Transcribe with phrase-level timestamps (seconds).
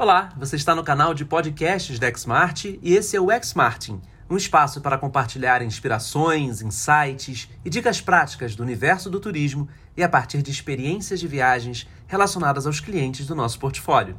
[0.00, 4.00] Olá, você está no canal de podcasts da Xmart e esse é o Xmartin,
[4.30, 10.08] um espaço para compartilhar inspirações, insights e dicas práticas do universo do turismo e a
[10.08, 14.16] partir de experiências de viagens relacionadas aos clientes do nosso portfólio.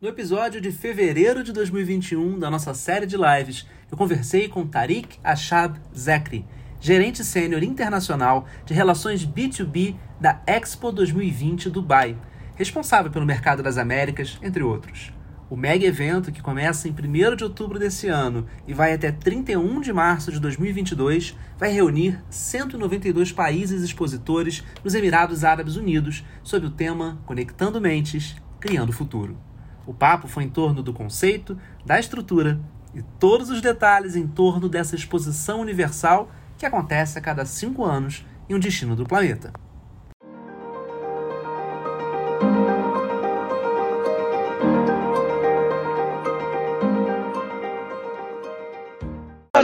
[0.00, 5.20] No episódio de fevereiro de 2021 da nossa série de lives, eu conversei com Tariq
[5.22, 6.44] Ashab Zekri,
[6.80, 12.18] gerente sênior internacional de relações B2B da Expo 2020 Dubai,
[12.56, 15.19] responsável pelo mercado das Américas, entre outros.
[15.50, 19.80] O mega evento, que começa em 1 de outubro desse ano e vai até 31
[19.80, 26.70] de março de 2022, vai reunir 192 países expositores nos Emirados Árabes Unidos sob o
[26.70, 29.36] tema Conectando Mentes, Criando Futuro.
[29.84, 32.60] O papo foi em torno do conceito, da estrutura
[32.94, 38.24] e todos os detalhes em torno dessa exposição universal que acontece a cada cinco anos
[38.48, 39.52] em um destino do planeta.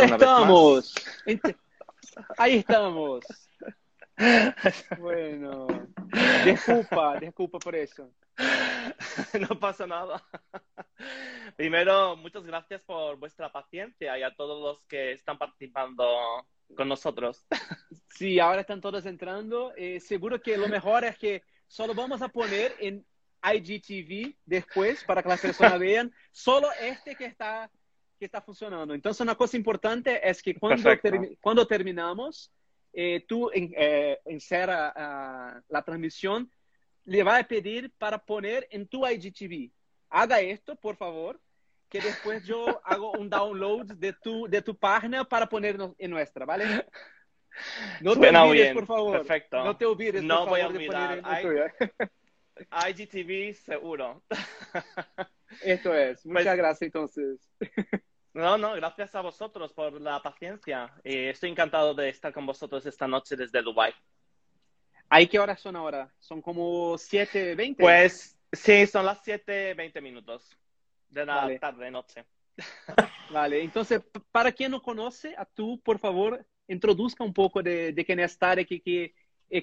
[0.06, 0.94] Estamos.
[2.38, 3.24] Ahí estamos.
[4.98, 5.66] Bueno,
[6.44, 8.10] disculpa, disculpa por eso.
[9.48, 10.22] No pasa nada.
[11.56, 17.46] Primero, muchas gracias por vuestra paciencia y a todos los que están participando con nosotros.
[18.08, 19.72] Sí, ahora están todos entrando.
[19.76, 23.04] Eh, seguro que lo mejor es que solo vamos a poner en
[23.42, 27.70] IGTV después para que las personas vean solo este que está
[28.18, 28.94] que está funcionando.
[28.94, 30.90] Entonces, una cosa importante es que cuando,
[31.40, 32.50] cuando terminamos,
[32.92, 36.50] eh, tú eh, insera uh, la transmisión,
[37.04, 39.70] le va a pedir para poner en tu IGTV.
[40.08, 41.40] Haga esto, por favor,
[41.88, 46.44] que después yo hago un download de tu, de tu página para poner en nuestra,
[46.44, 46.86] ¿vale?
[48.00, 48.74] No te Suena olvides, bien.
[48.74, 49.18] por favor.
[49.18, 49.64] Perfecto.
[49.64, 51.42] No te olvides, No por voy a favor, de poner olvidar.
[51.44, 52.88] en tuya.
[52.88, 54.22] IGTV seguro.
[55.62, 56.24] Esto es.
[56.26, 57.50] Muchas Pues- gracias, entonces.
[58.32, 60.92] No, no, gracias a vosotros por la paciencia.
[61.04, 63.94] Eh, estoy encantado de estar con vosotros esta noche desde Dubai.
[65.08, 66.12] ¿Ahí qué horas son ahora?
[66.18, 67.76] Son como 7.20.
[67.78, 70.54] Pues sí, son las 7:20 minutos
[71.08, 71.58] de la Vale.
[71.58, 72.24] tarde, noche.
[73.30, 74.02] Vale, entonces,
[74.32, 78.36] para quien no conoce a tú, por favor, introduzca un poco de, de quién es
[78.36, 79.14] Tarek y qué,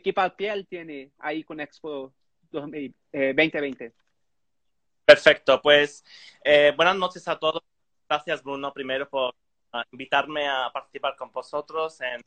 [0.02, 2.14] qué papel tiene ahí con Expo
[2.52, 3.94] 2000, eh, 2020.
[5.06, 6.04] Perfecto, pues
[6.44, 7.62] eh, buenas noches a todos.
[8.10, 9.34] Gracias, Bruno, primero por
[9.72, 12.22] ah, invitarme a participar con vosotros en.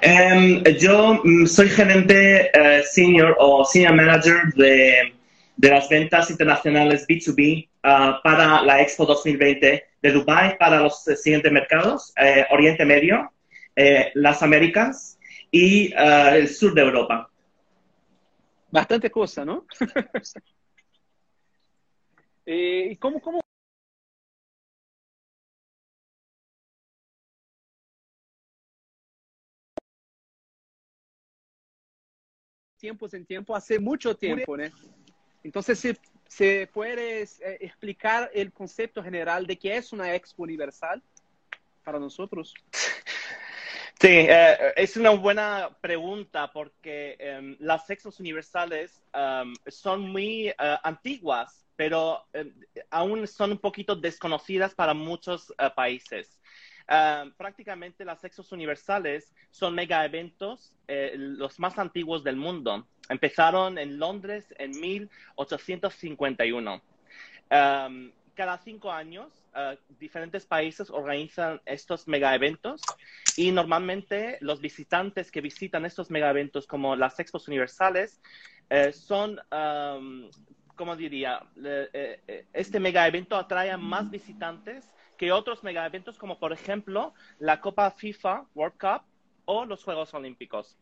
[0.00, 5.14] Em, yo mm, soy gerente eh, senior o senior manager de,
[5.56, 11.16] de las ventas internacionales B2B ah, para la Expo 2020 de Dubai para los eh,
[11.16, 13.32] siguientes mercados, eh, Oriente Medio,
[13.76, 15.18] eh, las Américas
[15.50, 17.30] y eh, el sur de Europa.
[18.74, 19.66] Bastante cosa, ¿no?
[22.46, 23.40] Eh, ¿Y cómo, cómo?
[32.78, 34.64] Tiempos en tiempo, hace mucho tiempo, ¿no?
[35.42, 35.98] Entonces, ¿se,
[36.28, 37.28] se puede eh,
[37.60, 41.02] explicar el concepto general de qué es una expo universal
[41.82, 42.52] para nosotros?
[44.04, 50.54] Sí, eh, es una buena pregunta porque em, las sexos universales em, son muy eh,
[50.82, 52.52] antiguas, pero em,
[52.90, 56.38] aún son un poquito desconocidas para muchos eh, países.
[56.86, 62.86] Em, prácticamente las sexos universales son mega eventos, eh, los más antiguos del mundo.
[63.08, 66.82] Empezaron en Londres en 1851.
[67.48, 72.80] Em, cada cinco años, eh, diferentes países organizan estos mega eventos
[73.36, 78.20] y normalmente los visitantes que visitan estos mega eventos como las expos universales
[78.70, 80.28] eh, son, um,
[80.74, 81.40] ¿cómo diría?
[81.64, 86.52] Eh, eh, este mega evento atrae a más visitantes que otros mega eventos como por
[86.52, 89.02] ejemplo la Copa FIFA World Cup
[89.44, 90.78] o los Juegos Olímpicos.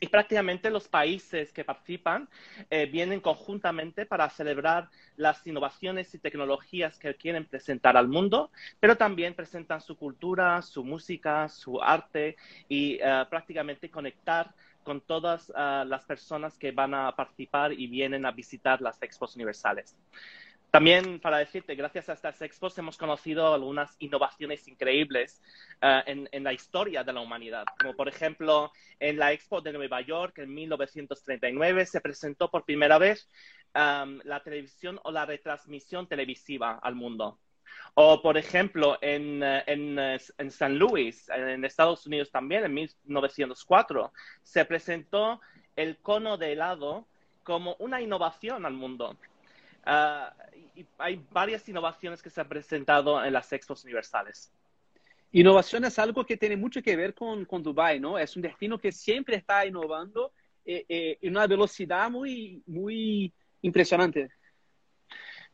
[0.00, 2.28] Y prácticamente los países que participan
[2.70, 8.96] eh, vienen conjuntamente para celebrar las innovaciones y tecnologías que quieren presentar al mundo, pero
[8.96, 12.36] también presentan su cultura, su música, su arte
[12.68, 14.52] y eh, prácticamente conectar
[14.82, 19.34] con todas eh, las personas que van a participar y vienen a visitar las expos
[19.34, 19.96] universales.
[20.74, 25.40] También para decirte, gracias a estas expos hemos conocido algunas innovaciones increíbles
[25.80, 30.00] eh, en, la historia de la humanidad, como por ejemplo en la Expo de Nueva
[30.00, 33.28] York en 1939 se presentó por primera vez
[33.72, 37.38] la televisión o la retransmisión televisiva al mundo.
[37.94, 44.12] O, por ejemplo, en, eh, eh, San Luis, en Estados Unidos también, en 1904,
[44.42, 45.40] se presentó
[45.76, 47.06] el cono de helado
[47.44, 49.16] como una innovación al mundo.
[49.86, 50.44] uh,
[50.74, 54.52] y hay varias innovaciones que se han presentado en las expos universales.
[55.32, 58.18] Innovación es algo que tiene mucho que ver con, con Dubai, ¿no?
[58.18, 60.32] Es un destino que siempre está innovando
[60.64, 63.32] eh, eh, en una velocidad muy, muy
[63.62, 64.30] impresionante.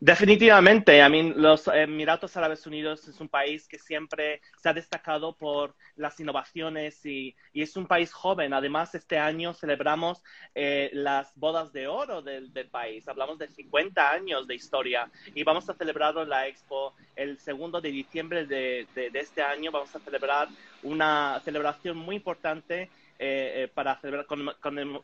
[0.02, 5.36] Definitivamente, I mean, los Emiratos Árabes Unidos es un país que siempre se ha destacado
[5.36, 8.54] por las innovaciones y, y es un país joven.
[8.54, 10.22] Además, este año celebramos
[10.54, 13.06] eh, las bodas de oro del, país.
[13.08, 17.90] Hablamos de 50 años de historia y vamos a celebrar la Expo el segundo de
[17.90, 19.70] diciembre de este año.
[19.70, 20.48] Vamos a celebrar
[20.82, 22.88] una celebración muy importante
[23.22, 24.24] eh, eh, para celebrar,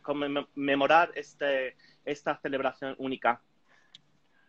[0.01, 3.43] conmemorar este, esta celebración única.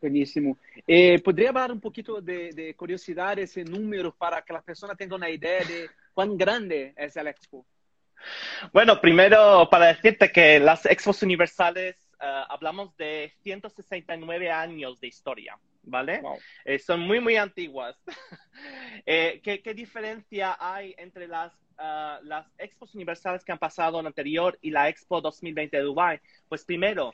[0.01, 0.57] Buenísimo.
[0.85, 5.17] Eh, ¿Podría hablar un poquito de, de, curiosidad, ese número, para que las personas tengan
[5.17, 7.65] una idea de cuán grande es el Expo?
[8.73, 15.57] Bueno, primero para decirte que las Expos Universales uh, hablamos de 169 años de historia,
[15.83, 16.21] ¿vale?
[16.21, 16.37] Wow.
[16.65, 17.95] Eh, son muy, muy antiguas.
[19.05, 24.07] eh, ¿qué, ¿qué, diferencia hay entre las, uh, las Expos Universales que han pasado en
[24.07, 26.19] anterior y la Expo 2020 de Dubai?
[26.49, 27.13] Pues primero,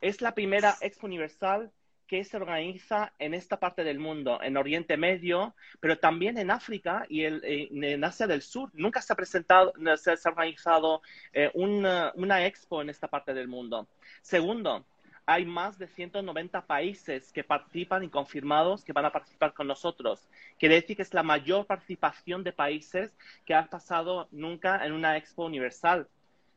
[0.00, 1.70] es la primera Expo Universal
[2.06, 7.06] que se organiza en esta parte del mundo, en Oriente Medio, pero también en África
[7.08, 8.70] y en Asia del Sur.
[8.74, 11.02] Nunca se ha presentado, se ha organizado
[11.32, 13.88] eh, una, una expo en esta parte del mundo.
[14.22, 14.84] Segundo,
[15.26, 20.28] hay más de 190 países que participan y confirmados que van a participar con nosotros.
[20.58, 23.16] Quiere decir que es la mayor participación de países
[23.46, 26.08] que ha pasado nunca en una expo universal.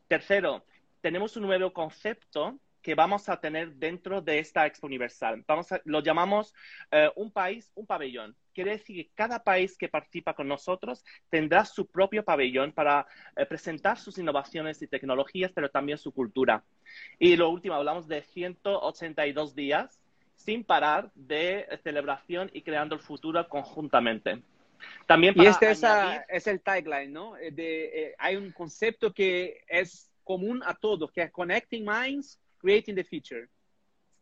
[0.10, 0.64] Tercero,
[1.02, 2.58] tenemos un nuevo concepto
[2.88, 5.44] que vamos a tener dentro de esta Expo Universal.
[5.46, 6.54] Vamos a, lo llamamos
[6.94, 8.34] uh, un país, un pabellón.
[8.54, 13.06] Quiere decir que cada país que participa con nosotros tendrá su propio pabellón para
[13.36, 16.64] uh, presentar sus innovaciones y tecnologías, pero también su cultura.
[17.20, 20.00] Y lo último, hablamos de 182 días
[20.36, 24.42] sin parar de celebración y creando el futuro conjuntamente.
[25.06, 26.22] También y este añadir...
[26.30, 27.34] es el tagline, ¿no?
[27.34, 32.96] De, eh, hay un concepto que es común a todos, que es Connecting Minds Creating
[32.96, 33.48] the Future.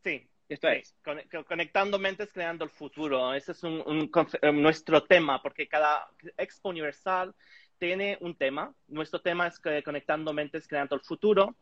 [0.04, 0.76] Sí, esto sí.
[0.76, 0.96] es.
[1.04, 3.34] Con, conectando mentes, creando el futuro.
[3.34, 4.12] Ese es un,
[4.42, 7.34] eh, nuestro tema, porque cada Expo Universal
[7.78, 8.74] tiene un tema.
[8.88, 11.56] Nuestro tema es que Conectando Mentes, Creando el Futuro,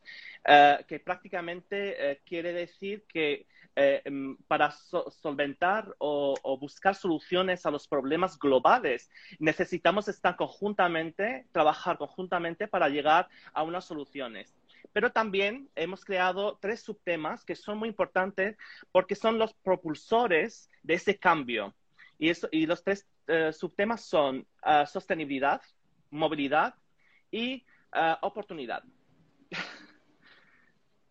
[0.48, 7.66] uh, que prácticamente uh, quiere decir que uh, para so solventar o, o, buscar soluciones
[7.66, 9.10] a los problemas globales
[9.40, 14.54] necesitamos estar conjuntamente, trabajar conjuntamente para llegar a unas soluciones
[14.94, 18.56] pero también hemos creado tres subtemas que son muy importantes
[18.92, 21.75] porque son los propulsores de ese cambio.
[22.19, 25.62] Y, eso, y los tres uh, subtemas son uh, sostenibilidad,
[26.12, 26.75] movilidad
[27.31, 28.84] y uh, oportunidad.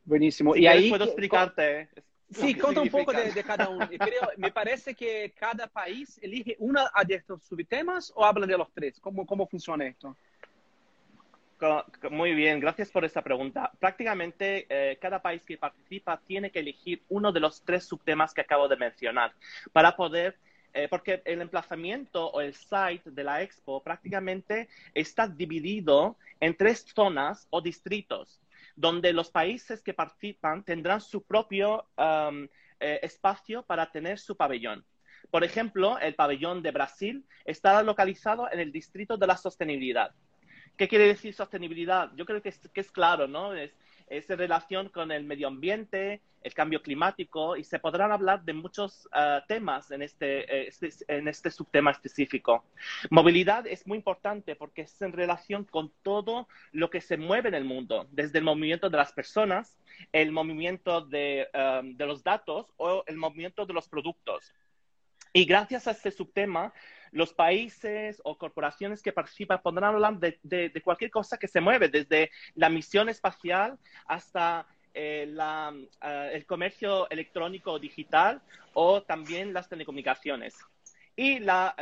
[0.05, 0.55] Buenísimo.
[0.55, 1.91] Si y ahí puedo explicarte.
[2.31, 3.87] Sí, conta un poco de, de cada uno.
[3.87, 8.73] Creo, me parece que cada país elige uno de estos subtemas o habla de los
[8.73, 8.99] tres.
[9.01, 10.17] ¿Cómo, cómo funciona esto?
[12.11, 13.71] Muy bien, gracias por esta pregunta.
[13.79, 18.41] Prácticamente eh, cada país que participa tiene que elegir uno de los tres subtemas que
[18.41, 19.33] acabo de mencionar
[19.73, 20.37] para poder,
[20.75, 26.85] eh, porque el emplazamiento o el site de la expo prácticamente está dividido en tres
[26.93, 28.41] zonas o distritos,
[28.75, 32.49] donde los países que participan tendrán su propio um,
[32.81, 34.85] eh, espacio para tener su pabellón.
[35.31, 40.13] Por ejemplo, el pabellón de Brasil está localizado en el distrito de la sostenibilidad.
[40.77, 42.11] ¿Qué quiere decir sostenibilidad?
[42.17, 43.55] Yo creo que es, que es claro, ¿no?
[43.55, 43.73] Es,
[44.09, 48.53] es, en relación con el medio ambiente, el cambio climático, y se podrán hablar de
[48.53, 52.65] muchos uh, temas en este, este, en este subtema específico.
[53.11, 57.55] Movilidad es muy importante porque es en relación con todo lo que se mueve en
[57.55, 59.79] el mundo, desde el movimiento de las personas,
[60.11, 64.53] el movimiento de, um, de los datos o el movimiento de los productos.
[65.33, 66.73] Y gracias a este subtema,
[67.13, 72.31] los países o corporaciones que participan podrán hablar de, cualquier cosa que se mueve, desde
[72.55, 78.43] la misión espacial hasta eh, uh, el comercio electrónico digital
[78.75, 80.57] o también las telecomunicaciones.
[81.15, 81.75] Y la,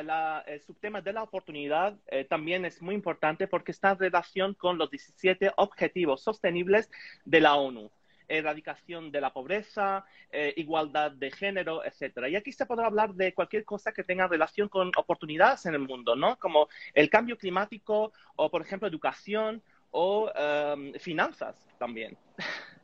[0.46, 4.76] el subtema de la oportunidad eh, también es muy importante porque está en relación con
[4.76, 6.90] los 17 objetivos sostenibles
[7.25, 7.92] de la ONU
[8.30, 12.28] erradicación de la pobreza, eh, igualdad de género, etcétera.
[12.28, 15.80] Y aquí se podrá hablar de cualquier cosa que tenga relación con oportunidades en el
[15.80, 16.38] mundo, ¿no?
[16.38, 22.16] Como el cambio climático o, por ejemplo, educación o um, finanzas también.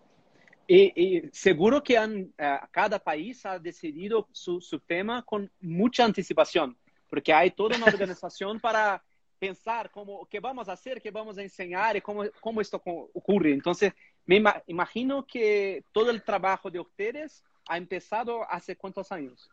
[0.69, 6.05] Y, y, seguro que han, uh, cada país ha decidido su, su, tema con mucha
[6.05, 6.77] anticipación,
[7.09, 9.01] porque hay toda una organización para
[9.39, 13.53] pensar cómo, qué vamos a hacer, qué vamos a enseñar y cómo, cómo esto ocurre.
[13.53, 13.93] Entonces,
[14.27, 19.51] me imagino que todo el trabajo de ustedes ha empezado hace cuántos años?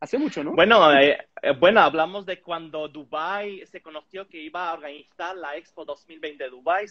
[0.00, 0.52] Hace mucho, ¿no?
[0.52, 5.56] Bueno, eh, eh, bueno, hablamos de cuando Dubai se conoció que iba a organizar la
[5.56, 6.86] Expo 2020 de Dubai.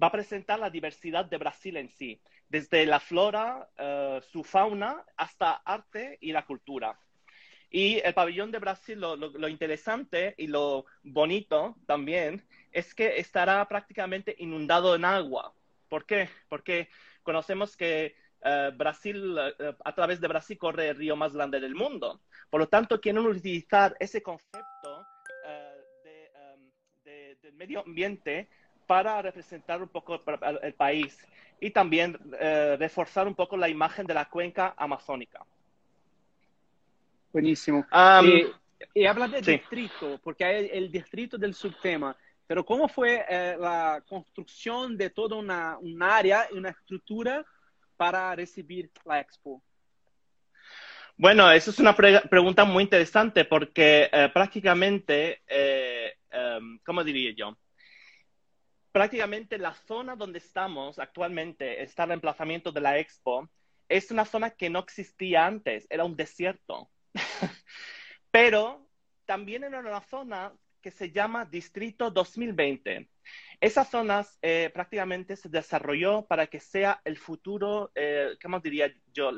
[0.03, 5.05] va a presentar la diversidad de Brasil en sí, desde la flora, uh, su fauna,
[5.17, 6.99] hasta arte y la cultura.
[7.71, 14.35] Y el pabellón de Brasil, lo, interesante y lo bonito también es que estará prácticamente
[14.39, 15.53] inundado en agua.
[15.89, 16.29] ¿Por qué?
[16.49, 16.89] Porque
[17.23, 21.75] conocemos que uh, Brasil, uh, a través de Brasil corre el río más grande del
[21.75, 22.21] mundo.
[22.51, 25.07] Por lo tanto, quieren utilizar ese concepto
[26.05, 26.71] de, um,
[27.05, 28.49] de, del medio ambiente
[28.87, 30.23] para representar un poco
[30.63, 31.19] el país
[31.61, 35.45] y también eh, reforzar un poco la imagen de la cuenca amazónica.
[37.37, 37.87] Buenísimo.
[37.93, 38.47] Um, y,
[38.95, 39.53] y, habla de sí.
[39.59, 42.17] distrito, porque hay el distrito del subtema,
[42.47, 47.45] pero ¿cómo fue eh, la construcción de toda una, un área y una estructura
[47.95, 49.63] para recibir la expo?
[51.19, 55.43] Bueno, esa es una pre pregunta muy interesante porque eh, prácticamente,
[56.59, 57.55] um, ¿cómo diría yo?
[58.93, 63.47] prácticamente la zona donde estamos actualmente, está el emplazamiento de la expo,
[63.91, 66.89] es una zona que no existía antes, era un desierto.
[68.31, 68.89] Pero
[69.25, 70.53] también era una zona
[70.87, 73.09] que se llama Distrito 2020.
[73.61, 79.33] Esa zona eh, prácticamente se desarrolló para que sea el futuro, eh, ¿cómo diría yo?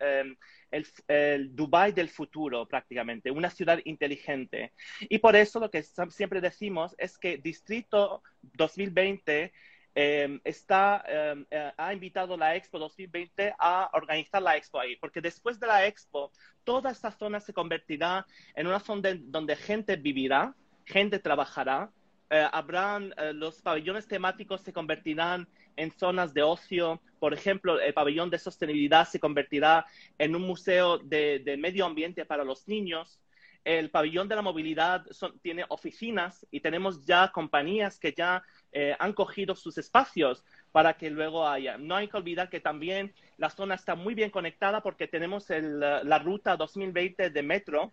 [0.00, 0.34] Eh,
[0.70, 4.72] el, el, Dubai del futuro prácticamente, una ciudad inteligente.
[5.00, 9.52] Y por eso lo que siempre decimos es que Distrito 2020
[9.94, 15.58] eh, está, eh, ha invitado la Expo 2020 a organizar la Expo ahí, porque después
[15.58, 16.30] de la Expo,
[16.64, 20.54] toda esta zona se convertirá en una zona de, donde gente vivirá,
[20.84, 21.90] gente trabajará,
[22.30, 27.00] eh, habrán los pabellones temáticos se convertirán en zonas de ocio.
[27.18, 29.86] Por ejemplo, el pabellón de sostenibilidad se convertirá
[30.18, 33.18] en un museo de, de medio ambiente para los niños.
[33.64, 38.94] El pabellón de la movilidad son, tiene oficinas y tenemos ya compañías que ya eh,
[38.98, 41.78] han cogido sus espacios para que luego haya.
[41.78, 45.80] No hay que olvidar que también la zona está muy bien conectada porque tenemos el,
[45.80, 47.92] la ruta 2020 de metro,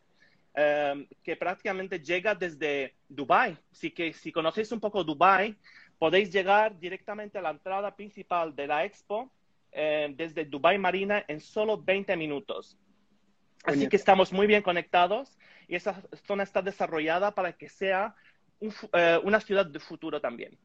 [0.53, 3.57] eh, que prácticamente llega desde Dubai.
[3.71, 5.55] Así que si conocéis un poco Dubai,
[5.97, 9.31] podéis llegar directamente a la entrada principal de la expo
[9.71, 12.77] eh, desde Dubai Marina en solo 20 minutos.
[13.65, 18.15] Así que estamos muy bien conectados y esa zona está desarrollada para que sea
[18.59, 20.57] un, eh, una ciudad de futuro también.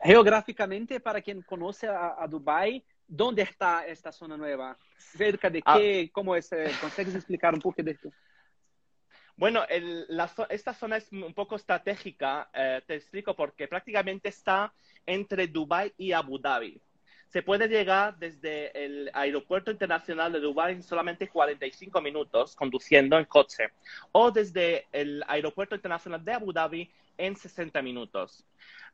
[0.00, 4.78] Geográficamente, para quien conoce a, a Dubai, ¿dónde está esta zona nueva?
[4.96, 5.76] ¿Cerca de ah.
[5.78, 6.10] qué?
[6.12, 6.52] ¿Cómo es?
[6.52, 8.10] Eh, ¿Consigues explicar un poco de esto?
[9.36, 14.72] Bueno, el, la, esta zona es un poco estratégica, eh, te explico, porque prácticamente está
[15.04, 16.80] entre Dubái y Abu Dhabi.
[17.28, 23.24] Se puede llegar desde el aeropuerto internacional de Dubái en solamente 45 minutos conduciendo en
[23.24, 23.70] coche,
[24.12, 28.44] o desde el aeropuerto internacional de Abu Dhabi en 60 minutos.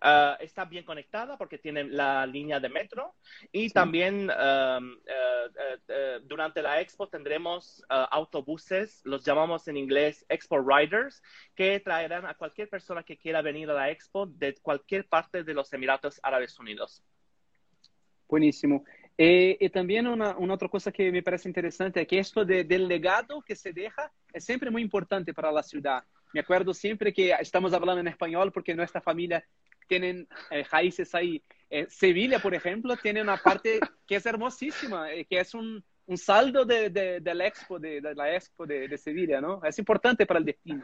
[0.03, 3.15] Uh, está bien conectada porque tiene la línea de metro
[3.53, 3.73] y sí.
[3.73, 11.23] también uh, uh, durante la expo tendremos autobuses, los llamamos en inglés Expo Riders,
[11.55, 15.55] que traerán a cualquier persona que quiera venir a la expo de cualquier parte de
[15.55, 17.05] los Emiratos Árabes Unidos.
[18.33, 18.83] Buenísimo.
[19.19, 22.65] Eh, y también una, una, otra cosa que me parece interesante es que esto de,
[22.65, 26.03] del legado que se deja es siempre muy importante para la ciudad.
[26.33, 29.45] Me acuerdo siempre que estamos hablando en español porque nuestra familia
[29.87, 31.43] tienen eh, raíces ahí.
[31.69, 36.17] Eh, Sevilla, por ejemplo, tiene una parte que es hermosísima, eh, que es un, un
[36.17, 39.63] saldo de, de, del expo, de, de la expo de, de, Sevilla, ¿no?
[39.63, 40.83] Es importante para el destino.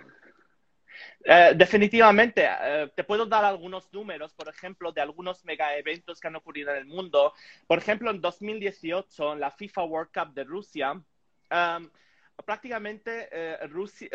[1.21, 6.29] Uh, definitivamente, uh, te puedo dar algunos números, por ejemplo, de algunos mega eventos que
[6.29, 7.33] han ocurrido en el mundo.
[7.67, 11.91] Por ejemplo, en 2018, en la FIFA World Cup de Rusia, um,
[12.45, 14.09] prácticamente uh, Rusia,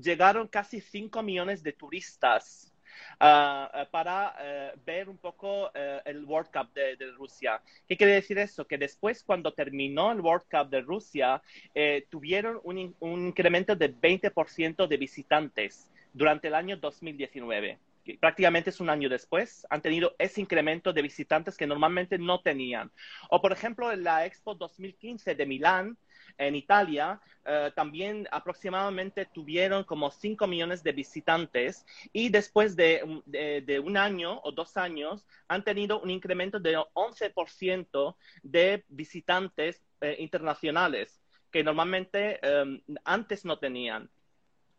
[0.00, 2.72] llegaron casi 5 millones de turistas
[3.20, 4.34] uh, para
[4.74, 5.70] uh, ver un poco uh,
[6.04, 7.60] el World Cup de, de, Rusia.
[7.86, 8.66] ¿Qué quiere decir eso?
[8.66, 11.42] Que después, cuando terminó el World Cup de Rusia,
[11.74, 17.78] eh, tuvieron un, un, incremento de 20% de visitantes durante el año 2019
[18.16, 22.90] prácticamente es un año después, han tenido ese incremento de visitantes que normalmente no tenían.
[23.28, 25.98] O, por ejemplo, en la Expo 2015 de Milán,
[26.38, 33.60] en Italia uh, también aproximadamente tuvieron como 5 millones de visitantes y después de, de,
[33.60, 40.06] de, un año o dos años han tenido un incremento de 11% de visitantes uh,
[40.18, 44.10] internacionales que normalmente um, antes no tenían.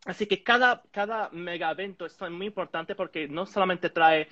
[0.06, 4.30] Así que cada, cada mega evento es muy importante porque no solamente trae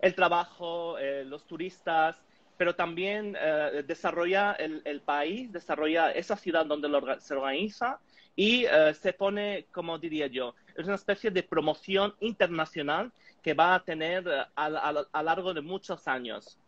[0.00, 2.16] el trabajo, eh, los turistas,
[2.60, 7.98] pero también uh, desarrolla el, el, país, desarrolla esa ciudad donde lo, se organiza
[8.36, 13.10] y uh, se pone, como diría yo, es una especie de promoción internacional
[13.42, 16.58] que va a tener uh, a, a, largo de muchos años.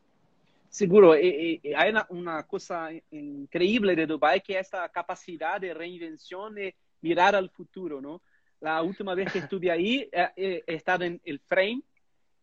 [0.70, 6.56] Seguro, y, hay una, una, cosa increíble de Dubai que es esta capacidad de reinvención
[6.58, 6.72] y
[7.02, 8.22] mirar al futuro, ¿no?
[8.62, 11.82] La última vez que estuve ahí he estado en el frame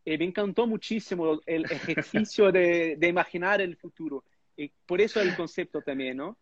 [0.10, 4.24] eh, me encantó muchísimo el ejercicio de, imaginar el futuro.
[4.58, 6.36] Y por eso el concepto también, ¿no?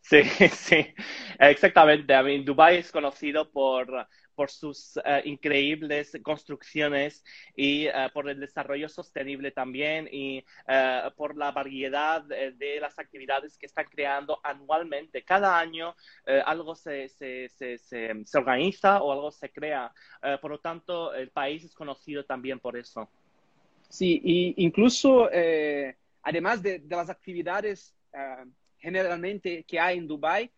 [0.00, 0.86] Sí, sí,
[1.40, 2.14] exactamente.
[2.14, 4.06] I mean, Dubai es conocido por,
[4.38, 7.24] por sus uh, increíbles construcciones
[7.56, 13.58] y uh, por el desarrollo sostenible también y uh, por la variedad de, las actividades
[13.58, 15.24] que están creando anualmente.
[15.24, 15.96] Cada año
[16.46, 19.92] algo se, se, se, se, organiza o algo se crea.
[20.40, 23.08] por lo tanto, el país es conocido también por eso.
[23.88, 27.92] Sí, y incluso eh, además de, de, las actividades
[28.78, 30.52] generalmente que hay en Dubai,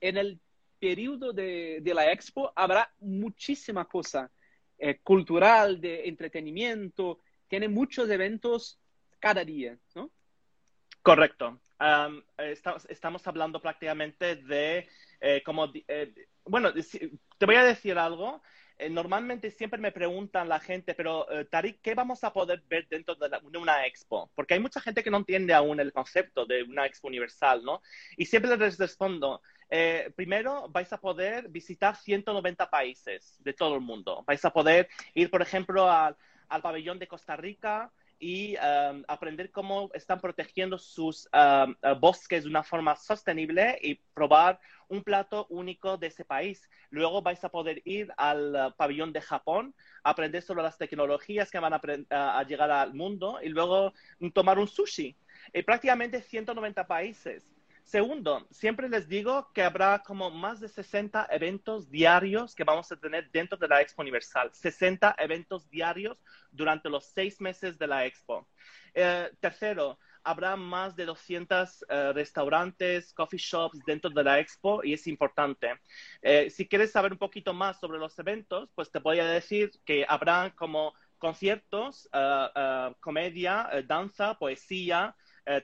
[0.00, 0.40] en el
[0.78, 4.30] periodo de, de la expo habrá muchísima cosa
[4.78, 8.78] eh, cultural, de entretenimiento, tiene muchos eventos
[9.18, 10.10] cada día, ¿no?
[11.00, 11.60] Correcto.
[11.80, 14.86] Um, estamos, estamos, hablando prácticamente de,
[15.20, 16.12] eh, como, eh,
[16.44, 18.42] bueno, te voy a decir algo.
[18.90, 23.30] Normalmente siempre me preguntan la gente, pero Tarik, ¿qué vamos a poder ver dentro de,
[23.30, 24.30] la, de, una expo?
[24.34, 27.80] Porque hay mucha gente que no entiende aún el concepto de una expo universal, ¿no?
[28.18, 33.80] Y siempre les respondo, eh, primero vais a poder visitar 190 países de todo el
[33.80, 34.24] mundo.
[34.26, 36.16] Vais a poder ir, por ejemplo, al,
[36.48, 42.50] al pabellón de Costa Rica, y um, aprender cómo están protegiendo sus um, bosques de
[42.50, 46.68] una forma sostenible y probar un plato único de ese país.
[46.90, 51.58] Luego vais a poder ir al uh, pabellón de Japón, aprender sobre las tecnologías que
[51.58, 53.92] van a, a, llegar al mundo y luego
[54.32, 55.16] tomar un sushi.
[55.52, 57.46] Y prácticamente 190 países.
[57.86, 62.96] Segundo, siempre les digo que habrá como más de 60 eventos diarios que vamos a
[62.96, 64.50] tener dentro de la Expo Universal.
[64.52, 66.20] 60 eventos diarios
[66.50, 68.48] durante los seis meses de la Expo.
[68.92, 74.92] Eh, tercero, habrá más de 200 uh, restaurantes, coffee shops dentro de la expo y
[74.94, 75.78] es importante.
[76.22, 79.70] Eh, si quieres saber un poquito más sobre los eventos, pues te voy a decir
[79.84, 82.10] que habrá como conciertos,
[83.00, 85.14] comedia, danza, poesía,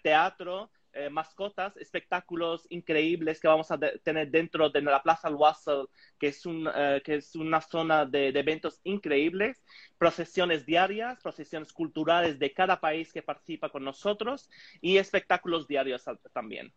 [0.02, 5.38] teatro, eh, mascotas, espectáculos increíbles que vamos a tener dentro de la Plaza Al
[6.18, 9.62] que, es un, eh, que es una zona de, eventos increíbles,
[9.98, 14.50] procesiones diarias, procesiones culturales de cada país que participa con nosotros
[14.80, 16.72] y espectáculos diarios también.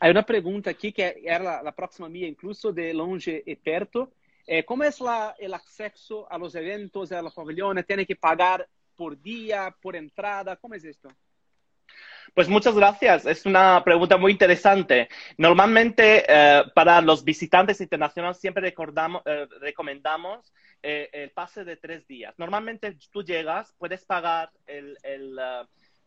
[0.00, 4.12] Hay una pregunta aquí que era la, la próxima mía, incluso de longe y perto.
[4.50, 7.84] Eh, ¿Cómo es la, el acceso a los eventos, a los pabellones?
[7.84, 10.56] ¿Tiene que pagar por día, por entrada?
[10.56, 11.10] ¿Cómo es esto?
[12.34, 13.26] Pues muchas gracias.
[13.26, 15.08] Es una pregunta muy interesante.
[15.36, 22.06] Normalmente eh, para los visitantes internacionales siempre recordamos, eh, recomendamos eh, el pase de tres
[22.06, 22.34] días.
[22.38, 25.38] Normalmente tú llegas, puedes pagar el, el,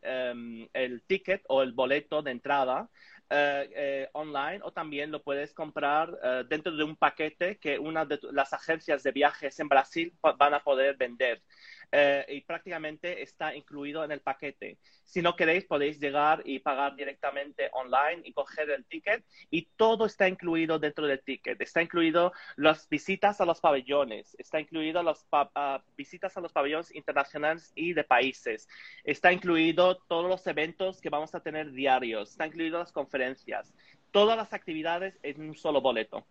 [0.04, 2.90] um, el ticket o el boleto de entrada
[3.34, 8.52] eh, online o también lo puedes comprar dentro de un paquete que una de las
[8.52, 11.42] agencias de viajes en Brasil van a poder vender.
[11.92, 14.78] Eh, y prácticamente está incluido en el paquete.
[15.04, 20.06] Si no queréis, podéis llegar y pagar directamente online y coger el ticket y todo
[20.06, 21.60] está incluido dentro del ticket.
[21.60, 26.96] Está incluido las visitas a los pabellones, está incluido las ah, visitas a los pabellones
[26.96, 28.70] internacionales y de países,
[29.04, 33.74] está incluido todos los eventos que vamos a tener diarios, está incluido las conferencias,
[34.12, 36.26] todas las actividades en un solo boleto.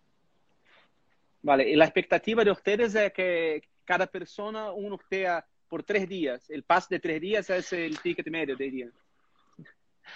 [1.43, 5.27] Vale, y la expectativa de ustedes es que cada persona uno esté
[5.67, 6.49] por tres días.
[6.49, 8.89] El pase de tres días es el ticket medio, diría.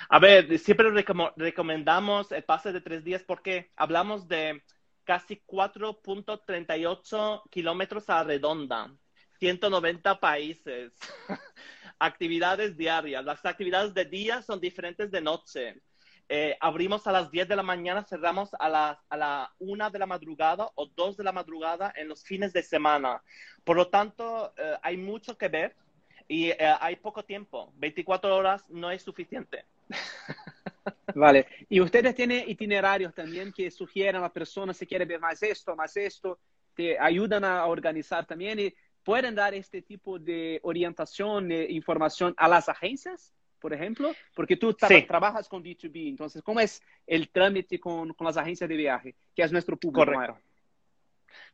[0.09, 0.87] A ver, siempre
[1.35, 4.63] recomendamos el pase de tres días porque hablamos de
[5.03, 8.95] casi 4.38 kilómetros a redonda,
[9.41, 10.93] 190 países,
[11.99, 13.25] actividades diarias.
[13.25, 15.83] Las actividades de día son diferentes de noche.
[16.29, 19.99] Eh, abrimos a las 10 de la mañana, cerramos a la, a la 1 de
[19.99, 23.23] la madrugada o 2 de la madrugada en los fines de semana.
[23.63, 25.77] Por lo tanto, eh, hay mucho que ver
[26.27, 27.73] y eh, hay poco tiempo.
[27.77, 29.67] 24 horas no es suficiente.
[31.15, 31.47] Vale.
[31.69, 35.77] ¿Y ustedes tienen itinerarios también que sugieran a la persona si quiere ver más esto,
[35.77, 36.39] más esto?
[36.75, 38.59] ¿Te ayudan a organizar también?
[38.59, 43.33] ¿Y pueden dar este tipo de orientación, e información a las agencias?
[43.64, 44.14] Por ejemplo?
[44.35, 49.14] Porque tú trabajas con B2B, entonces, ¿cómo es el trámite con, las agencias de viaje,
[49.35, 50.05] que es nuestro público?
[50.05, 50.38] Correcto.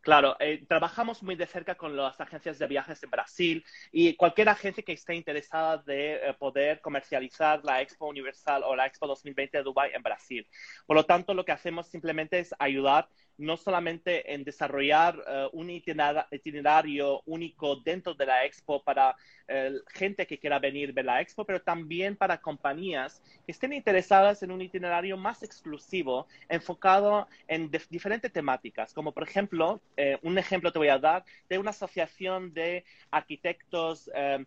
[0.03, 4.49] Claro, eh, trabajamos muy de cerca con las agencias de viajes en Brasil y cualquier
[4.49, 9.59] agencia que esté interesada de eh, poder comercializar la Expo Universal o la Expo 2020
[9.59, 10.47] de Dubai en Brasil.
[10.87, 13.09] Por lo tanto, lo que hacemos simplemente es ayudar
[13.41, 19.17] no solamente en desarrollar eh, un itinerario único dentro de la expo para
[19.49, 24.43] eh, gente que quiera venir ver la expo, pero también para compañías que estén interesadas
[24.43, 30.73] en un itinerario más exclusivo, enfocado en diferentes temáticas, como por ejemplo, eh, un ejemplo
[30.73, 34.47] te voy a dar de una asociación de arquitectos eh,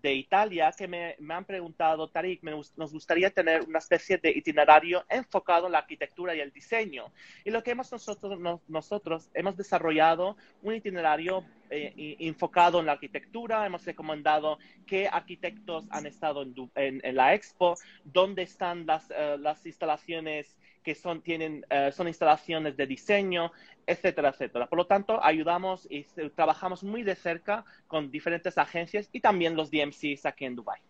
[0.00, 5.66] de Italia que me, han preguntado, Tarik, nos gustaría tener una especie de itinerario enfocado
[5.66, 7.10] en la arquitectura y el diseño.
[7.44, 13.66] Y lo que hemos nosotros, nosotros hemos desarrollado un itinerario eh, enfocado en la arquitectura,
[13.66, 20.54] hemos recomendado qué arquitectos han estado en, la expo, dónde están las, eh, las instalaciones
[20.84, 23.50] que son, tienen, eh, son instalaciones de diseño,
[23.86, 24.68] etcétera, etcétera.
[24.68, 26.04] Por lo tanto, ayudamos y
[26.36, 30.80] trabajamos muy de cerca con diferentes agencias y también los DMCs aquí en Dubai.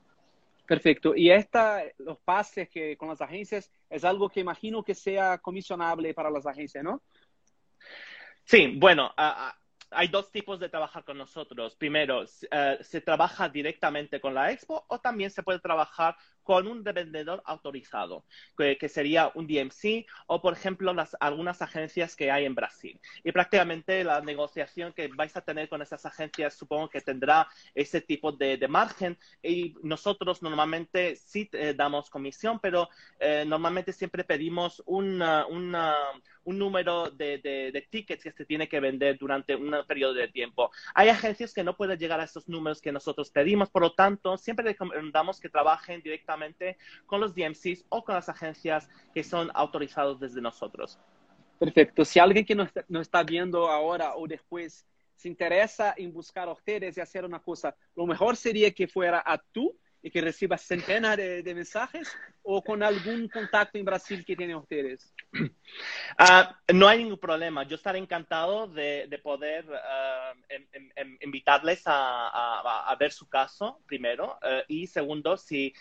[0.67, 1.15] Perfecto.
[1.15, 6.13] Y esta, los pases que con las agencias es algo que imagino que sea comisionable
[6.13, 7.03] para las agencias, ¿no?
[8.45, 9.13] Sí, bueno,
[9.91, 11.77] hay dos tipos de trabajar con nosotros.
[11.77, 16.85] Primero, eh, se trabaja directamente con la expo o también se puede trabajar con un
[16.85, 18.25] revendedor autorizado,
[18.57, 23.01] que, sería un DMC o, por ejemplo, las, algunas agencias que hay en Brasil.
[23.25, 28.01] Y prácticamente la negociación que vais a tener con esas agencias supongo que tendrá ese
[28.01, 34.83] tipo de, margen y nosotros normalmente sí eh, damos comisión, pero eh, normalmente siempre pedimos
[34.87, 40.29] una, un número de, de, tickets que se tiene que vender durante un periodo de
[40.29, 40.71] tiempo.
[40.95, 44.37] Hay agencias que no pueden llegar a esos números que nosotros pedimos, por lo tanto,
[44.37, 46.34] siempre recomendamos que trabajen directamente
[47.07, 50.99] con los DMCs o con las agencias que son autorizados desde nosotros.
[51.59, 52.05] Perfecto.
[52.05, 52.71] Si alguien que nos
[53.01, 57.75] está viendo ahora o después se interesa en buscar a ustedes y hacer una cosa,
[57.95, 62.83] lo mejor sería que fuera a tú y que reciba centenas de, mensajes o con
[62.83, 65.13] algún contacto en Brasil que tienen ustedes?
[66.17, 67.65] Ah, no hay ningún problema.
[67.65, 70.33] Yo estaré encantado de, poder ah,
[71.21, 74.39] invitarles a, ver su caso, primero.
[74.41, 75.75] Ah, y segundo, si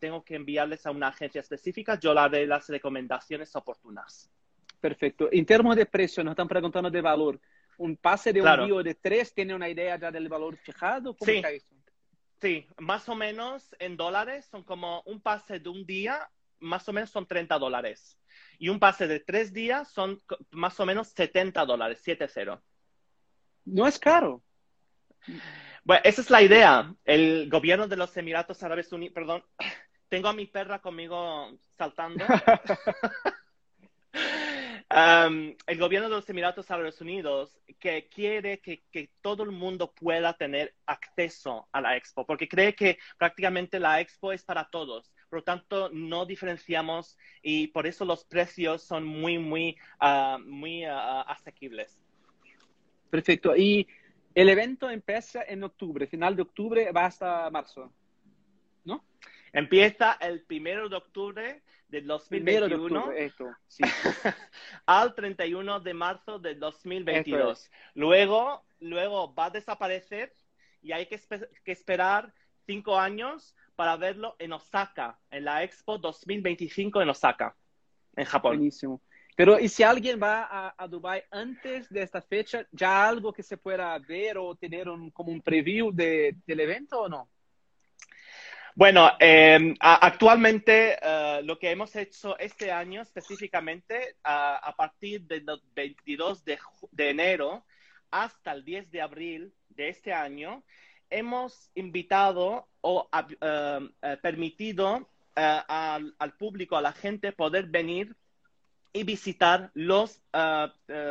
[0.00, 4.30] tengo que enviarles a una agencia específica, yo le haré las recomendaciones oportunas.
[4.80, 5.28] Perfecto.
[5.30, 7.38] En términos de precio, nos están preguntando de valor.
[7.76, 11.14] ¿Un pase de un envío de tres tiene una idea ya del valor fijado?
[11.14, 11.42] ¿Cómo sí.
[11.44, 11.81] eso?
[12.42, 16.28] Sí, más o menos en dólares son como un pase de un día,
[16.58, 18.18] más o menos son 30 dólares.
[18.58, 22.60] Y un pase de tres días son más o menos 70 dólares, 7-0.
[23.66, 24.42] No es caro.
[25.84, 26.92] Bueno, esa es la idea.
[27.04, 29.44] El gobierno de los Emiratos Árabes Unidos, perdón,
[30.08, 32.24] tengo a mi perra conmigo saltando.
[34.94, 38.82] el gobierno de los Emiratos Árabes Unidos que quiere que,
[39.22, 44.32] todo el mundo pueda tener acceso a la expo, porque cree que prácticamente la expo
[44.32, 45.12] es para todos.
[45.30, 50.84] Por lo tanto, no diferenciamos y por eso los precios son muy, muy, ah, muy
[50.84, 51.98] ah, asequibles.
[53.08, 53.56] Perfecto.
[53.56, 53.88] Y
[54.34, 57.92] el evento empieza en octubre, final de octubre va hasta marzo,
[58.84, 59.04] ¿no?
[59.52, 63.12] Empieza el primero de octubre del 2021
[64.86, 67.70] al 31 de marzo del 2022.
[67.94, 70.34] Luego, luego va a desaparecer
[70.80, 71.20] y hay que,
[71.62, 72.32] que esperar
[72.66, 77.54] cinco años para verlo en Osaka, en la Expo 2025 en Osaka,
[78.16, 78.56] en Japón.
[78.56, 79.02] Buenísimo.
[79.36, 83.42] Pero, ¿y si alguien va a, a Dubai antes de esta fecha, ya algo que
[83.42, 87.28] se pueda ver o tener un, como un preview de, del evento o no?
[88.74, 96.42] Bueno, eh, actualmente uh, lo que hemos hecho este año específicamente, a partir del 22
[96.44, 96.58] de,
[96.90, 97.66] de, enero
[98.10, 100.64] hasta el 10 de abril de este año,
[101.10, 108.16] hemos invitado o uh, permitido al, al, público, a la gente, poder venir
[108.92, 110.22] y visitar los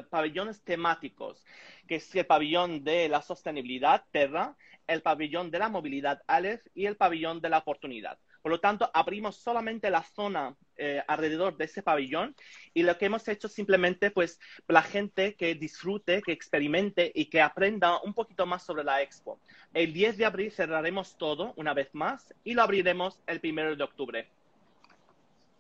[0.10, 1.44] pabellones temáticos,
[1.88, 4.56] que es el pabellón de la sostenibilidad, Terra,
[4.88, 8.18] el pabellón de la movilidad Aleph y el pabellón de la oportunidad.
[8.42, 12.36] Por lo tanto, abrimos solamente la zona eh, alrededor de ese pabellón
[12.74, 17.42] y lo que hemos hecho simplemente, pues, la gente que disfrute, que experimente y que
[17.42, 19.40] aprenda un poquito más sobre la expo.
[19.74, 23.84] El 10 de abril cerraremos todo una vez más y lo abriremos el 1 de
[23.84, 24.28] octubre.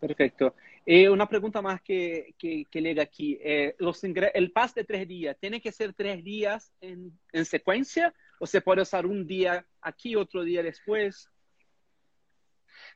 [0.01, 0.55] Perfecto.
[0.83, 3.37] Eh, una pregunta más que, llega aquí.
[3.39, 3.75] Eh,
[4.33, 8.61] el pas de tres días, ¿tiene que ser tres días en, en secuencia o se
[8.61, 11.29] puede usar un día aquí, otro día después?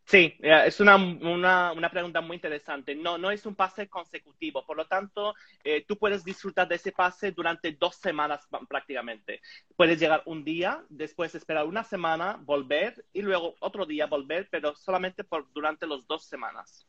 [0.03, 2.95] Sí, eh, es una, una, pregunta muy interesante.
[2.95, 5.35] No, no es un pase consecutivo, por lo tanto,
[5.87, 9.41] tú puedes disfrutar de ese pase durante dos semanas prácticamente.
[9.75, 14.75] Puedes llegar un día, después esperar una semana, volver y luego otro día volver, pero
[14.75, 16.87] solamente durante las dos semanas.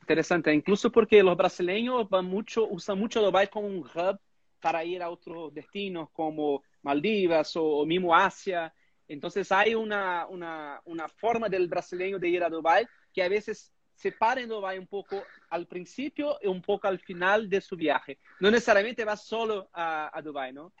[0.00, 4.18] Interesante, incluso porque los brasileños van mucho, usan mucho Dubai como un hub
[4.60, 8.72] para ir a otros destinos como Maldivas o, o Asia.
[9.08, 13.72] Entonces hay una, una, una, forma del brasileño de ir a Dubai que a veces
[13.94, 17.76] se para en Dubai un poco al principio y un poco al final de su
[17.76, 18.18] viaje.
[18.40, 20.72] No necesariamente va solo a, a Dubai, ¿no?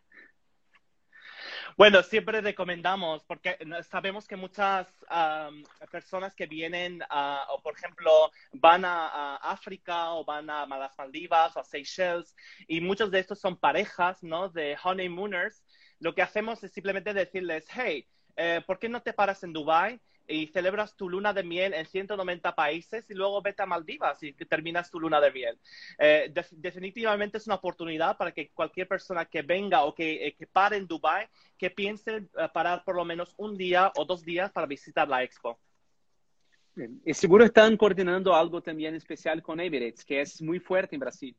[1.76, 3.56] Bueno, siempre recomendamos, porque
[3.88, 10.12] sabemos que muchas um, personas que vienen, uh, o por ejemplo, van a, a, África
[10.12, 12.36] o van a las Maldivas o a Seychelles,
[12.68, 14.48] y muchos de estos son parejas, ¿no?
[14.50, 15.64] De honeymooners.
[15.98, 18.06] Lo que hacemos es simplemente decirles, hey,
[18.36, 21.86] eh, ¿por qué no te paras en Dubai y celebras tu luna de miel en
[21.86, 25.58] 190 países y luego vete a Maldivas y terminas tu luna de miel.
[25.98, 30.34] Eh, de definitivamente es una oportunidad para que cualquier persona que venga o que, eh,
[30.34, 34.24] que pare en Dubai, que piense uh, parar por lo menos un día o dos
[34.24, 35.58] días para visitar la expo.
[37.04, 41.36] Y seguro están coordinando algo también especial con Emirates, que es muy fuerte en Brasil.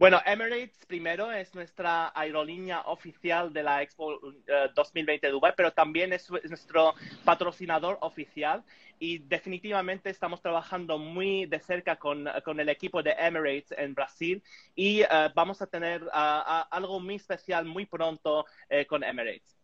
[0.00, 4.32] Bueno, Emirates primero es nuestra aerolínea oficial de la Expo uh,
[4.74, 8.64] 2020 de Dubai, pero también es, es, nuestro patrocinador oficial
[8.98, 14.42] y definitivamente estamos trabajando muy de cerca con, con el equipo de Emirates en Brasil
[14.74, 16.08] y uh, vamos a tener uh,
[16.70, 19.54] algo muy especial muy pronto eh, con Emirates.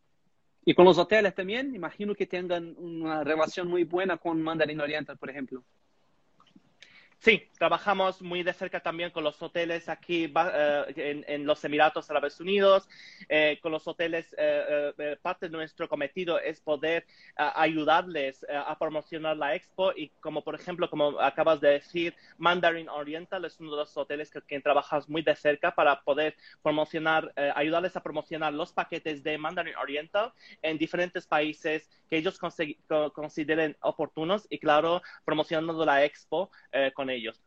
[0.66, 5.16] Y con los hoteles también, imagino que tengan una relación muy buena con Mandarin Oriental,
[5.16, 5.64] por ejemplo.
[7.18, 12.38] Sí, trabajamos muy de cerca también con los hoteles aquí uh, en, los Emiratos Árabes
[12.40, 12.88] Unidos,
[13.28, 14.34] eh, con los hoteles.
[14.38, 20.54] Eh, parte de nuestro cometido es poder ayudarles a promocionar la expo y como por
[20.54, 25.08] ejemplo, como acabas de decir, Mandarin Oriental es uno de los hoteles que, que trabajamos
[25.08, 30.78] muy de cerca para poder promocionar, ayudarles a promocionar los paquetes de Mandarin Oriental en
[30.78, 36.50] diferentes países que ellos consideren oportunos y claro, promocionando la expo
[36.94, 37.42] con ellos.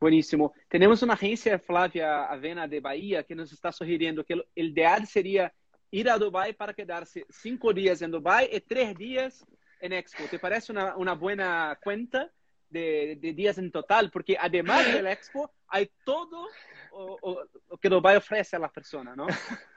[0.00, 0.52] Buenísimo.
[0.68, 5.54] Tenemos una agencia, Flavia Avena, de Bahía, que nos está sugiriendo que el ideal sería
[5.92, 9.46] ir a Dubai para quedarse cinco días en Dubai y tres días
[9.80, 10.24] en Expo.
[10.28, 12.32] ¿Te parece una, una buena cuenta
[12.68, 14.10] de, de, días en total?
[14.10, 16.48] Porque además del Expo, hay todo
[16.90, 19.26] o, o, o que Dubai ofrece a las personas, ¿no?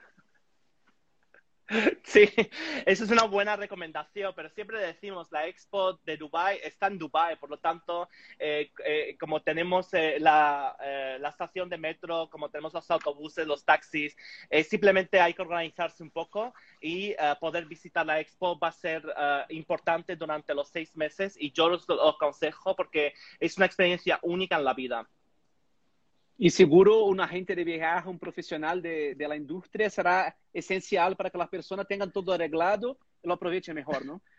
[2.04, 2.28] Sí,
[2.86, 7.36] eso es una buena recomendación, pero siempre decimos la expo de Dubai está en Dubai,
[7.38, 10.76] por lo tanto, eh, eh, como tenemos eh, la,
[11.18, 14.16] la, estación de metro, como tenemos los autobuses, los taxis,
[14.68, 19.02] simplemente hay que organizarse un poco y poder visitar la expo va a ser
[19.48, 24.56] importante durante los seis meses y yo os lo aconsejo porque es una experiencia única
[24.56, 25.06] en la vida.
[26.38, 31.30] Y seguro un agente de viaje, un profesional de, de, la industria será esencial para
[31.30, 34.22] que las personas tengan todo arreglado y lo aprovechen mejor, ¿no?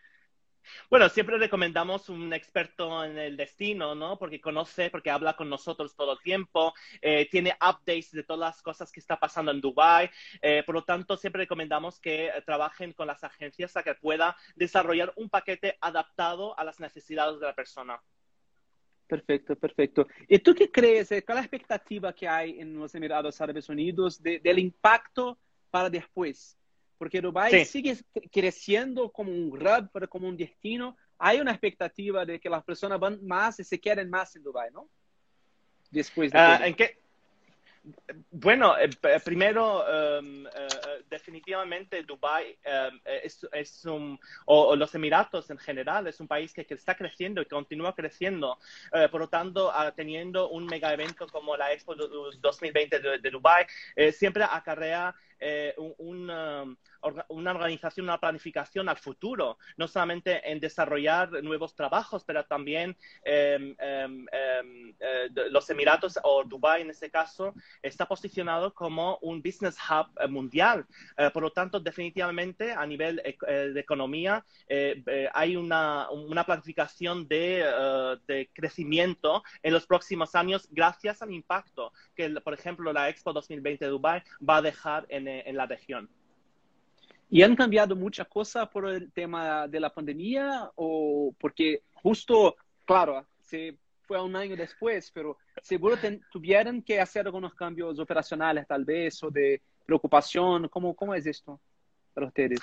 [0.89, 4.17] Bueno, siempre recomendamos un experto en el destino, ¿no?
[4.17, 8.61] Porque conoce, porque habla con nosotros todo el tiempo, eh, tiene updates de todas las
[8.61, 10.09] cosas que está pasando en Dubai.
[10.41, 15.13] Eh, por lo tanto, siempre recomendamos que trabajen con las agencias para que pueda desarrollar
[15.15, 18.01] un paquete adaptado a las necesidades de la persona.
[19.07, 20.07] Perfecto, perfecto.
[20.27, 21.07] ¿Y tú qué crees?
[21.07, 25.39] ¿Cuál es la expectativa que hay en los Emiratos Árabes Unidos de, del impacto
[25.71, 26.57] para después?
[26.97, 27.65] Porque Dubái sí.
[27.65, 27.97] sigue
[28.31, 30.97] creciendo como un hub, como un destino.
[31.17, 34.71] Hay una expectativa de que las personas van más y se queden más en Dubái,
[34.71, 34.89] ¿no?
[35.89, 36.99] Después de uh, ¿En qué?
[38.31, 38.89] Bueno, eh,
[39.23, 39.83] primero,
[40.19, 40.49] um, uh,
[41.09, 46.95] definitivamente Dubái um, es, un, o, los Emiratos en general, es un país que, está
[46.95, 48.57] creciendo y continúa creciendo.
[48.91, 53.65] Uh, por lo tanto, teniendo un mega evento como la Expo 2020 de, de Dubái,
[53.95, 56.31] eh, siempre acarrea eh, un, un,
[57.29, 63.75] una organización, una planificación al futuro, no solamente en desarrollar nuevos trabajos, pero también eh,
[63.79, 70.85] eh, los Emiratos o Dubái en este caso está posicionado como un business hub mundial.
[71.33, 74.43] por lo tanto, definitivamente a nivel de economía
[75.33, 82.29] hay una, una planificación de, de, crecimiento en los próximos años gracias al impacto que,
[82.41, 86.09] por ejemplo, la Expo 2020 de Dubái va a dejar en, en la región.
[87.29, 93.25] ¿Y han cambiado muchas cosas por el tema de la pandemia o porque justo, claro,
[93.41, 98.85] se fue un año después, pero seguro ten, tuvieron que hacer algunos cambios operacionales tal
[98.85, 100.69] vez o de preocupación?
[100.69, 101.59] ¿Cómo, cómo es esto
[102.13, 102.59] para ustedes?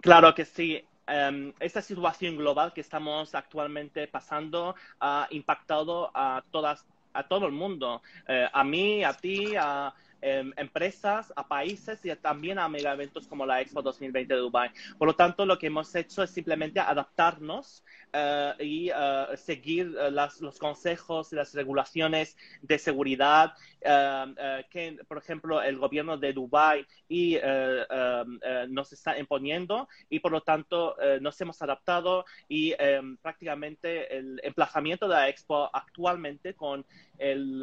[0.00, 0.82] Claro que sí.
[1.08, 7.52] Um, esta situación global que estamos actualmente pasando ha impactado a todas a todo el
[7.52, 9.92] mundo, uh, a mí, a ti, a
[10.22, 14.70] eh, empresas, a países y también a mega eventos como la Expo 2020 de Dubai.
[14.98, 20.10] Por lo tanto, lo que hemos hecho es simplemente adaptarnos uh, y uh, seguir uh,
[20.10, 23.54] las, los consejos y las regulaciones de seguridad
[24.70, 27.38] que, por ejemplo, el gobierno de Dubai y
[28.68, 35.08] nos está imponiendo y, por lo tanto, nos hemos adaptado y um, prácticamente el emplazamiento
[35.08, 36.84] de la Expo actualmente con
[37.16, 37.60] el,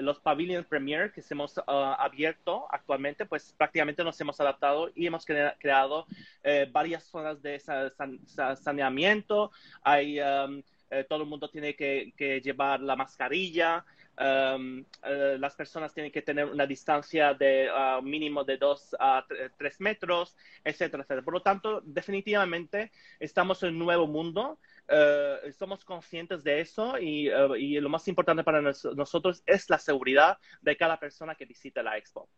[0.00, 1.54] los pavilions Premier que hemos
[1.92, 6.06] abierto actualmente, pues prácticamente nos hemos adaptado y hemos cre creado
[6.42, 8.20] eh, varias zonas de san
[8.56, 9.50] saneamiento.
[9.82, 13.84] Hay, um, eh, todo el mundo tiene que, que llevar la mascarilla.
[14.18, 19.24] Um, uh, las personas tienen que tener una distancia de uh, mínimo de 2 a
[19.56, 21.22] 3 metros, etcétera, etcétera.
[21.22, 24.58] Por lo tanto, definitivamente estamos en un nuevo mundo.
[24.88, 29.78] Uh, somos conscientes de eso y, y, lo más importante para nos nosotros es la
[29.78, 32.28] seguridad de cada persona que visita la expo.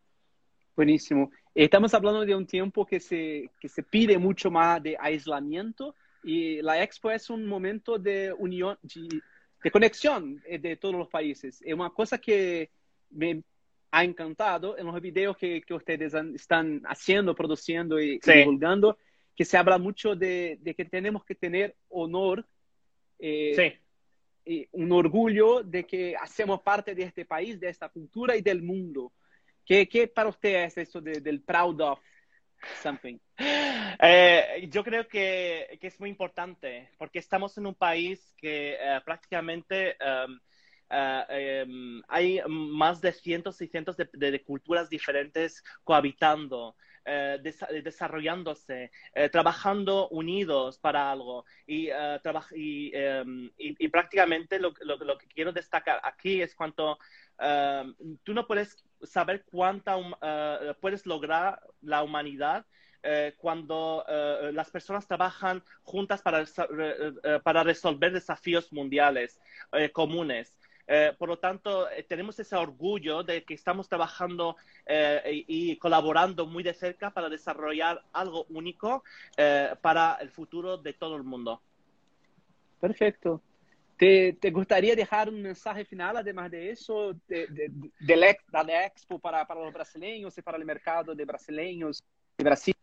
[0.75, 1.31] Buenísimo.
[1.53, 6.61] Estamos hablando de un tiempo que se, que se pide mucho más de aislamiento y
[6.61, 9.21] la expo es un momento de unión, de,
[9.63, 11.61] de conexión de todos los países.
[11.61, 12.69] Es una cosa que
[13.09, 13.43] me
[13.91, 18.31] ha encantado en los videos que, que ustedes han, están haciendo, produciendo y, sí.
[18.31, 18.97] y, divulgando,
[19.35, 22.45] que se habla mucho de, de que tenemos que tener honor,
[23.19, 23.53] eh,
[24.45, 24.51] sí.
[24.51, 28.61] y un orgullo de que hacemos parte de este país, de esta cultura y del
[28.61, 29.11] mundo.
[29.65, 31.99] ¿Qué, qué para usted es eso de, del proud of
[32.81, 33.17] something?
[33.37, 39.03] Eh, yo creo que, que, es muy importante porque estamos en un país que uh,
[39.03, 40.39] prácticamente um,
[40.91, 46.75] uh, um, hay más de cientos y cientos de, de, de culturas diferentes cohabitando.
[47.05, 51.45] Des desarrollándose, uh, trabajando unidos para algo.
[51.67, 52.19] Y, uh,
[52.55, 52.91] y,
[53.57, 56.97] y, prácticamente lo, lo, lo, que quiero destacar aquí es cuanto
[58.23, 59.97] tú no puedes saber cuánta
[60.79, 62.65] puedes lograr la humanidad
[63.37, 64.05] cuando
[64.53, 66.45] las personas trabajan juntas para,
[67.43, 69.41] para resolver desafíos mundiales
[69.91, 70.57] comunes.
[71.17, 74.55] Por lo tanto, tenemos ese orgullo de que estamos trabajando
[74.87, 79.03] y, y, colaborando muy de cerca para desarrollar algo único
[79.81, 81.61] para el futuro de todo el mundo.
[82.79, 83.41] Perfecto.
[83.97, 88.85] ¿Te, ¿Te, gustaría dejar un mensaje final, además de eso, de, de, de, de la
[88.85, 92.03] Expo para, para los brasileños y para el mercado de brasileños
[92.37, 92.75] de Brasil?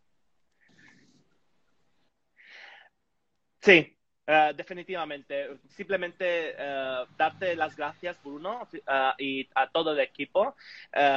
[3.60, 3.96] Sí,
[4.32, 5.58] Uh, definitivamente.
[5.68, 10.54] Simplemente uh, darte las gracias, Bruno, uh, y a todo el equipo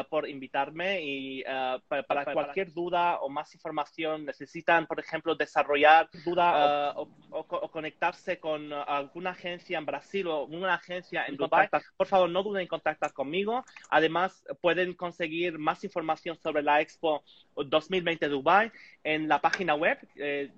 [0.09, 1.01] por invitarme.
[1.01, 1.43] Y
[1.87, 7.71] para, para, cualquier duda o más información, necesitan, por ejemplo, desarrollar duda o, o, o,
[7.71, 12.63] conectarse con alguna agencia en Brasil o una agencia en Dubai, por favor, no duden
[12.63, 13.63] en contactar conmigo.
[13.89, 17.23] Además, pueden conseguir más información sobre la Expo
[17.55, 18.71] 2020 Dubai
[19.03, 20.51] en la página web eh,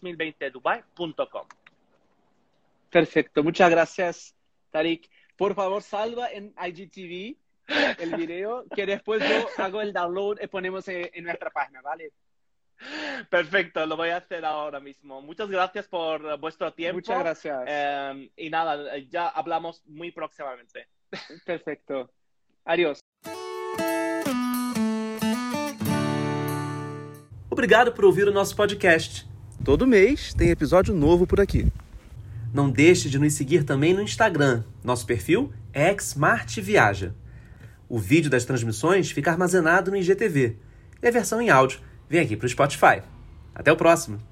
[0.00, 1.46] www.expo2020dubai.com.
[2.90, 4.34] Perfecto, muchas gracias,
[4.70, 5.08] Tarik.
[5.36, 7.36] Por favor, salva en IGTV
[7.98, 12.12] el video, que después yo hago el download y ponemos en, en nuestra página, ¿vale?
[13.28, 15.20] Perfecto, lo voy a hacer ahora mismo.
[15.20, 16.96] Muchas gracias por vuestro tiempo.
[16.96, 17.64] Muchas gracias.
[17.66, 20.88] Eh, y nada, ya hablamos muy próximamente.
[21.44, 22.10] Perfecto.
[22.64, 23.00] Adiós.
[27.50, 29.29] Obrigado por ouvir o nosso podcast.
[29.64, 31.66] Todo mês tem episódio novo por aqui.
[32.52, 34.64] Não deixe de nos seguir também no Instagram.
[34.82, 35.94] Nosso perfil é
[36.62, 37.14] Viaja.
[37.88, 40.56] O vídeo das transmissões fica armazenado no IGTV
[41.02, 43.02] e a versão em áudio vem aqui para o Spotify.
[43.54, 44.29] Até o próximo!